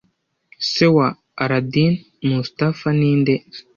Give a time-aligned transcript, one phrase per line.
[0.69, 1.07] Se wa
[1.43, 1.93] Aladdin
[2.31, 3.35] Mustapha ninde